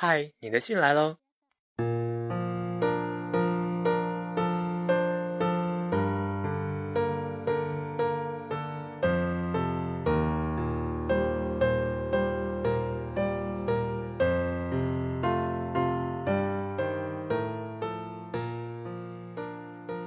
[0.00, 1.16] 嗨，你的信来喽。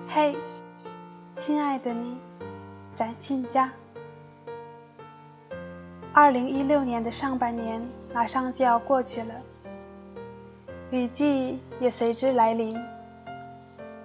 [0.07, 0.37] 嘿，
[1.35, 2.15] 亲爱的你，
[2.95, 3.69] 展信佳。
[6.13, 9.35] 二零一六年的上半年马上就要过去了，
[10.91, 12.77] 雨季也随之来临。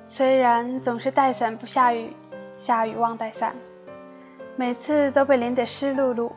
[0.09, 2.13] 虽然总是带伞不下雨，
[2.61, 3.57] 下雨忘带伞，
[4.55, 6.31] 每次都被淋得湿漉漉，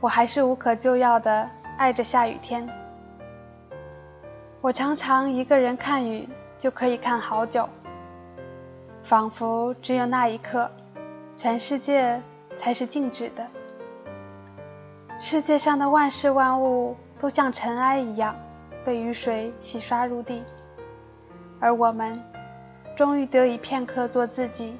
[0.00, 2.68] 我还是无可救药的爱着下雨天。
[4.60, 7.68] 我常常一个人看雨就可以看好久。
[9.04, 10.68] 仿佛只有那一刻，
[11.36, 12.20] 全世界
[12.58, 13.46] 才是静止的。
[15.20, 18.34] 世界上的万事万物都像尘埃一样，
[18.86, 20.44] 被雨水洗刷入地，
[21.58, 22.22] 而我们
[22.96, 24.76] 终于得以片刻做自己。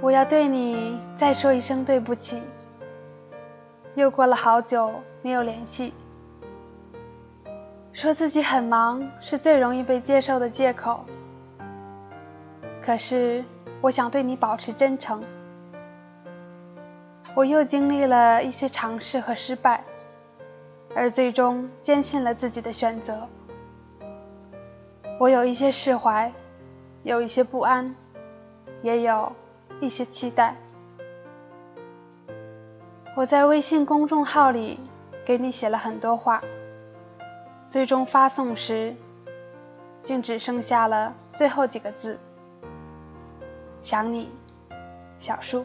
[0.00, 2.40] 我要对你再说一声对不起。
[3.96, 5.92] 又过了好久没有联系。
[7.92, 11.04] 说自己很忙是最容易被接受的借口，
[12.80, 13.44] 可是
[13.80, 15.20] 我想对你保持真诚。
[17.34, 19.84] 我又经历了一些尝试和失败，
[20.94, 23.28] 而最终坚信了自己的选择。
[25.18, 26.32] 我有一些释怀，
[27.02, 27.94] 有一些不安，
[28.82, 29.32] 也有
[29.80, 30.56] 一些期待。
[33.16, 34.80] 我在微信公众号里
[35.24, 36.42] 给你写了很多话。
[37.68, 38.96] 最终发送时，
[40.02, 42.18] 竟只剩下了最后几个字
[43.80, 44.28] ：“想你，
[45.20, 45.64] 小树。”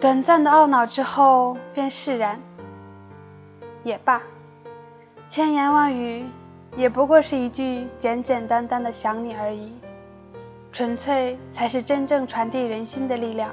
[0.00, 2.40] 短暂的懊恼之后便释然，
[3.82, 4.22] 也罢，
[5.28, 6.24] 千言万语
[6.76, 9.72] 也不过是一句简简单单的想你而已，
[10.70, 13.50] 纯粹才是真正传递人心的力量。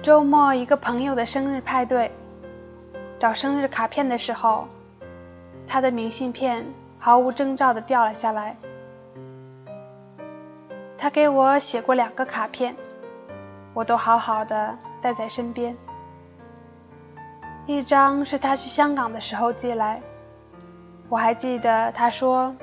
[0.00, 2.12] 周末一个朋友的生日派对，
[3.18, 4.68] 找生日卡片的时候，
[5.66, 6.64] 他的明信片
[6.98, 8.56] 毫无征兆的掉了下来。
[10.96, 12.74] 他给我写过两个卡片，
[13.72, 15.76] 我都好好的带在身边。
[17.66, 20.00] 一张是他去香港的时候寄来，
[21.08, 22.54] 我还记得他说：“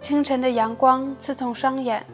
[0.00, 2.06] 清晨的阳光刺痛双眼，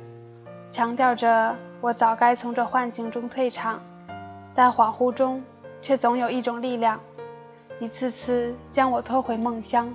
[0.71, 3.81] 强调着我早该从这幻境中退场。”
[4.54, 5.43] 但恍惚中，
[5.81, 7.00] 却总有一种力量，
[7.78, 9.91] 一次次将我拖回梦乡，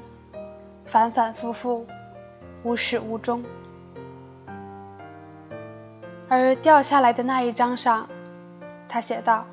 [0.88, 1.86] 反反复复，
[2.64, 3.44] 无始无终。
[6.28, 8.08] 而掉下来的那一张上，
[8.90, 9.46] 他写道：“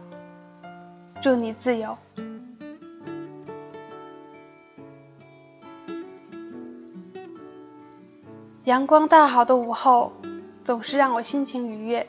[1.20, 1.96] 祝你自由。”
[8.64, 10.12] 阳光大好的午后，
[10.64, 12.06] 总是让我心情愉悦，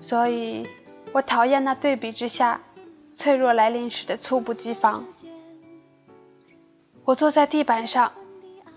[0.00, 0.66] 所以。
[1.12, 2.60] 我讨厌那对比之下
[3.14, 5.04] 脆弱来临时的猝不及防。
[7.06, 8.10] 我坐在地板上，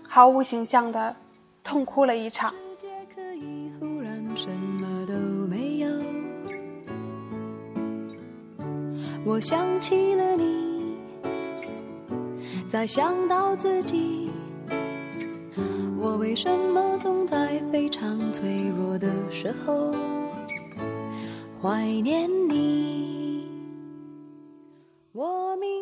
[0.08, 1.16] 毫无形象的
[1.64, 2.54] 痛哭了一场。
[9.24, 10.96] 我想起了你，
[12.68, 14.30] 再想到自己，
[15.98, 19.92] 我为什么总在非常脆弱的时候？
[21.60, 23.19] 怀念你。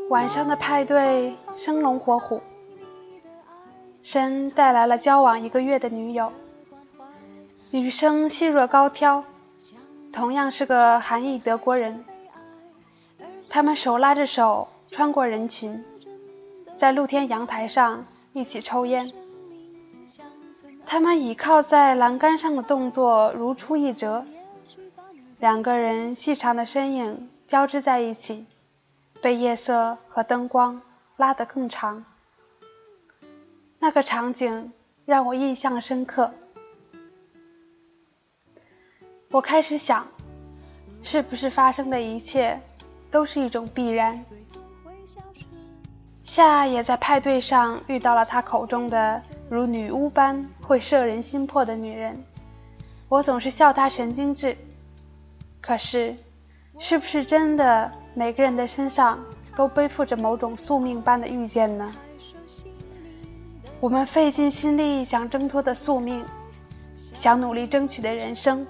[0.09, 2.41] 晚上的派对生龙活虎，
[4.03, 6.33] 神带来了交往一个月的女友，
[7.71, 9.23] 女生细若高挑，
[10.11, 12.03] 同样是个韩裔德国人。
[13.51, 15.85] 他们手拉着手穿过人群，
[16.79, 19.13] 在露天阳台上一起抽烟。
[20.87, 24.25] 他们倚靠在栏杆上的动作如出一辙。
[25.39, 28.47] 两个人细长的身影交织在一起，
[29.21, 30.81] 被夜色和灯光
[31.17, 32.05] 拉得更长。
[33.79, 34.73] 那个场景
[35.05, 36.33] 让我印象深刻。
[39.31, 40.07] 我开始想，
[41.03, 42.61] 是不是发生的一切
[43.11, 44.25] 都是一种必然？
[46.23, 52.23] 夏也在派对上遇到了他口中的如女巫般会摄人心魄的女人，
[53.09, 54.57] 我总是笑他神经质。
[55.61, 56.17] 可是，
[56.79, 59.17] 是不是真的每个人的身上
[59.55, 61.89] 都背负着某种宿命般的遇见呢？
[63.79, 66.25] 我们费尽心力想挣脱的宿命，
[66.97, 68.67] 想努力争取的人生，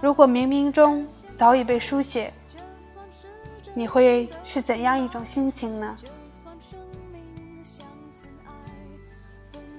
[0.00, 1.06] 如果冥冥中
[1.38, 2.32] 早已被书写，
[3.74, 5.94] 你会是怎样一种心情呢？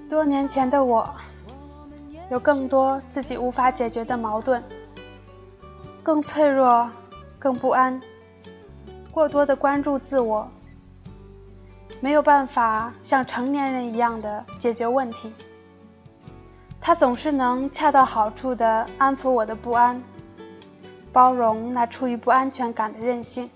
[0.07, 1.09] 多年前的我，
[2.29, 4.63] 有更多自己无法解决的矛盾，
[6.03, 6.87] 更脆弱，
[7.39, 7.99] 更不安，
[9.11, 10.47] 过多的关注自我。
[11.99, 15.31] 没有办法像成年人一样的解决问题，
[16.79, 20.01] 他总是能恰到好处的安抚我的不安，
[21.13, 23.47] 包容那出于不安全感的任性。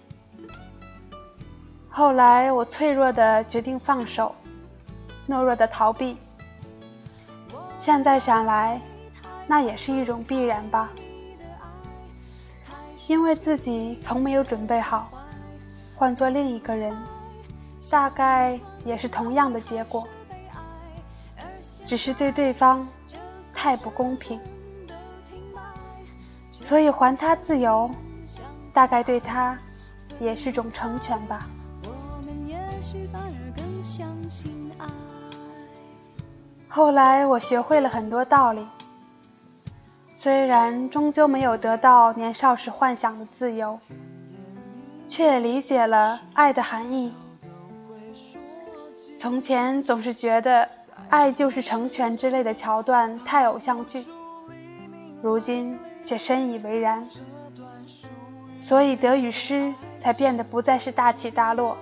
[1.90, 4.36] 后来我脆弱的决定放手，
[5.28, 6.18] 懦弱的逃避。
[7.80, 8.80] 现在想来，
[9.48, 10.90] 那也是一种必然吧，
[13.08, 15.10] 因为自己从没有准备好，
[15.96, 16.96] 换做另一个人。
[17.92, 20.08] 大概也是同样的结果，
[21.86, 22.88] 只是对对方
[23.54, 24.40] 太不公平，
[26.52, 27.88] 所以还他自由，
[28.74, 29.56] 大概对他
[30.20, 31.46] 也是种成全吧。
[36.68, 38.66] 后来我学会了很多道理，
[40.16, 43.80] 虽然终究没有得到年少时幻想的自由，
[45.16, 47.14] 却也理解了爱的含义。
[49.18, 50.68] 从前总是觉得
[51.08, 54.06] 爱就是成全之类的桥段太偶像剧，
[55.22, 57.08] 如今却深以为然。
[58.60, 61.78] 所以得与失才变得不再是大起大落。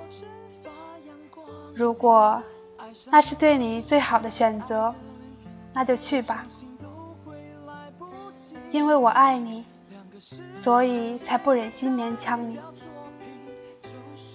[1.74, 2.40] 如果
[3.10, 4.94] 那是对你最好的选择，
[5.74, 6.46] 那就去吧。
[8.70, 9.66] 因为我爱你，
[10.54, 12.60] 所以才不忍心勉强你。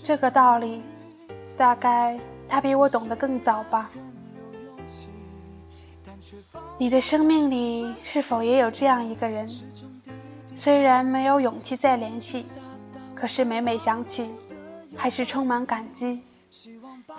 [0.09, 0.81] 这个道理。
[1.59, 2.19] 大概
[2.49, 3.91] 他比我懂得更早吧。
[6.79, 9.47] 你的生命里是否也有这样一个人？
[10.57, 12.47] 虽然没有勇气再联系，
[13.15, 14.31] 可是每每想起，
[14.97, 16.23] 还是充满感激，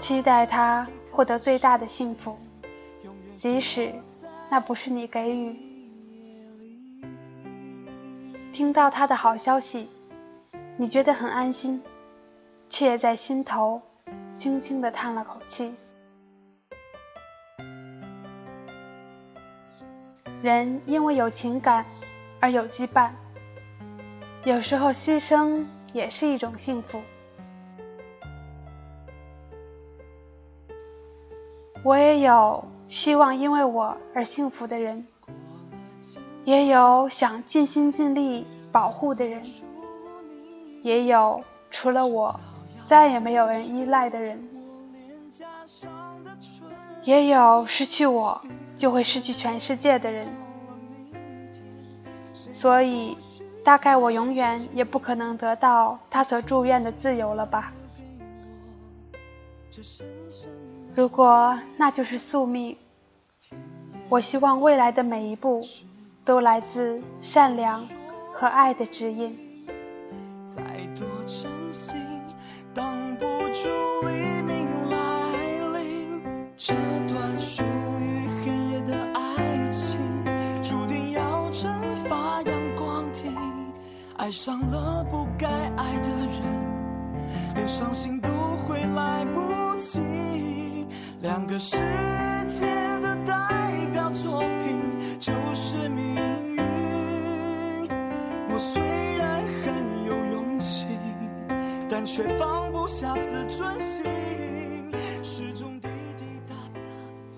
[0.01, 2.39] 期待他获得最大的幸福，
[3.38, 3.94] 即使
[4.50, 5.56] 那不是你给予。
[8.51, 9.88] 听到他的好消息，
[10.75, 11.81] 你觉得很安心，
[12.69, 13.81] 却在心头。
[14.38, 15.74] 轻轻地叹了口气。
[20.42, 21.86] 人因为有情感
[22.39, 23.12] 而有羁绊，
[24.45, 27.01] 有时候牺牲也是一种幸福。
[31.83, 35.06] 我也有希望因为我而幸福的人，
[36.45, 39.44] 也有想尽心尽力保护的人，
[40.81, 42.39] 也有除了我。
[42.89, 44.44] 再也没有人依赖的人，
[47.03, 48.41] 也有失去我
[48.80, 50.27] 就会失去全世界的人，
[52.33, 53.15] 所以
[53.63, 57.71] 大概我永远也不可能得到他所祝愿的自由了吧？
[60.95, 62.75] 如果那就是宿命，
[64.09, 65.62] 我希望未来的每一步
[66.25, 67.80] 都来自善良
[68.33, 69.38] 和爱的指引。
[70.56, 70.65] 挡
[70.95, 71.06] 不
[73.62, 73.68] 住
[74.08, 74.98] 黎明来
[75.74, 76.24] 临，
[76.56, 76.74] 这
[77.10, 80.00] 段属于黑夜的爱情，
[80.62, 81.70] 注定要蒸
[82.08, 83.28] 发阳光体。
[84.16, 86.42] 爱上了不该爱的人，
[87.56, 88.30] 连伤心都
[88.66, 90.88] 会来不及。
[91.22, 91.75] 两个世
[92.48, 92.66] 界
[93.01, 96.16] 的代表作品就是命
[96.56, 96.63] 运。
[98.54, 98.82] 我虽
[99.18, 100.86] 然很有勇气，
[101.89, 102.68] 但却放。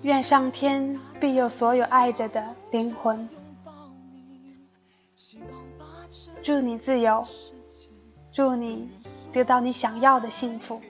[0.02, 3.28] 愿上天庇佑所有爱着的灵魂，
[6.42, 7.24] 祝你自由，
[8.32, 8.88] 祝你
[9.32, 10.80] 得到你想要的幸福，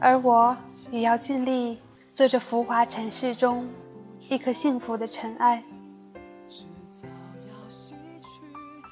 [0.00, 0.56] 而我
[0.90, 1.78] 也要尽力
[2.10, 3.68] 做这浮华尘世中
[4.30, 5.62] 一颗幸福的尘埃。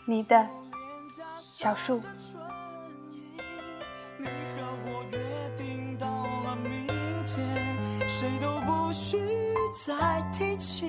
[0.07, 0.49] 你的
[1.41, 2.01] 小树。
[8.19, 9.19] 谁都不许
[9.75, 9.95] 再
[10.33, 10.87] 提起，